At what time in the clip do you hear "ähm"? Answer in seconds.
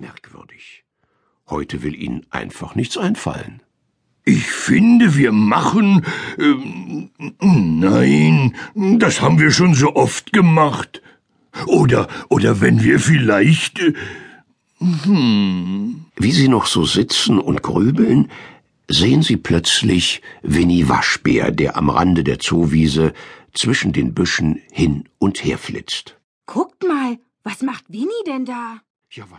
6.38-7.10